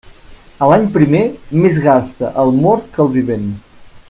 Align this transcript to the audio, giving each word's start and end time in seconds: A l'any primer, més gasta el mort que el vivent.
A 0.61 0.69
l'any 0.71 0.87
primer, 0.95 1.21
més 1.65 1.79
gasta 1.85 2.33
el 2.45 2.53
mort 2.65 2.89
que 2.97 3.05
el 3.07 3.17
vivent. 3.19 3.51